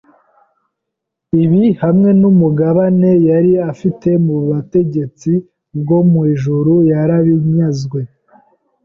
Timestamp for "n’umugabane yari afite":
2.21-4.09